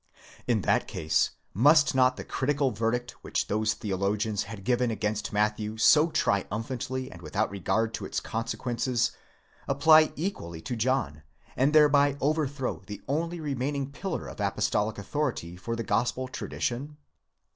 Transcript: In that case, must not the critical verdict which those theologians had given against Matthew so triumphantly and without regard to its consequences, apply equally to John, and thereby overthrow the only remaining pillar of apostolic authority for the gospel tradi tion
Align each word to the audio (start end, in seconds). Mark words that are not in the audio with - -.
In 0.47 0.61
that 0.61 0.87
case, 0.87 1.29
must 1.53 1.93
not 1.93 2.17
the 2.17 2.23
critical 2.23 2.71
verdict 2.71 3.11
which 3.23 3.45
those 3.45 3.75
theologians 3.75 4.45
had 4.45 4.63
given 4.63 4.89
against 4.89 5.31
Matthew 5.31 5.77
so 5.77 6.09
triumphantly 6.09 7.11
and 7.11 7.21
without 7.21 7.51
regard 7.51 7.93
to 7.93 8.05
its 8.07 8.19
consequences, 8.19 9.11
apply 9.67 10.11
equally 10.15 10.59
to 10.59 10.75
John, 10.75 11.21
and 11.55 11.71
thereby 11.71 12.17
overthrow 12.19 12.81
the 12.87 13.03
only 13.07 13.39
remaining 13.39 13.91
pillar 13.91 14.25
of 14.27 14.39
apostolic 14.39 14.97
authority 14.97 15.55
for 15.55 15.75
the 15.75 15.83
gospel 15.83 16.27
tradi 16.27 16.61
tion 16.61 16.97